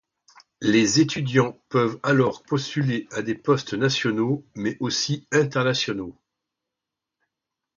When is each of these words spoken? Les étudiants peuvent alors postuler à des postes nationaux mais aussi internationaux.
Les 0.63 0.99
étudiants 0.99 1.59
peuvent 1.69 1.99
alors 2.01 2.41
postuler 2.41 3.07
à 3.11 3.21
des 3.21 3.35
postes 3.35 3.75
nationaux 3.75 4.43
mais 4.55 4.75
aussi 4.79 5.27
internationaux. 5.31 6.17